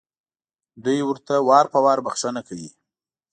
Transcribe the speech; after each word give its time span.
دوی 0.83 0.99
ورته 1.09 1.33
وار 1.47 1.65
په 1.73 1.79
وار 1.85 1.99
بښنه 2.05 2.41
کوي. 2.47 2.69